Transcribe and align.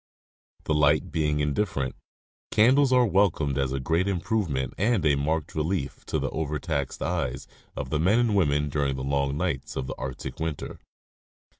The 0.63 0.73
light 0.73 1.11
being 1.11 1.41
indifferent, 1.41 1.95
candles 2.49 2.91
are 2.91 3.05
welcomed 3.05 3.59
as 3.59 3.71
a 3.71 3.79
great 3.79 4.07
improvement 4.07 4.73
and 4.75 5.05
a 5.05 5.13
marked 5.15 5.53
relief 5.53 6.07
to 6.07 6.17
the 6.17 6.31
over 6.31 6.57
taxed 6.57 7.03
eyes 7.03 7.45
of 7.75 7.91
the 7.91 7.99
men 7.99 8.17
and 8.17 8.35
women 8.35 8.67
during 8.67 8.95
the 8.95 9.03
long 9.03 9.37
nights 9.37 9.75
of 9.75 9.85
the 9.85 9.93
Arctic 9.99 10.39
winter. 10.39 10.79